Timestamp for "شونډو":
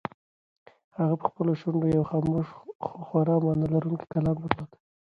1.61-1.87